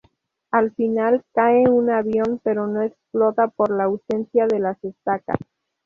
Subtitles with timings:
[0.49, 5.37] Al final cae un avión, pero no explota por la ausencia de las estacas.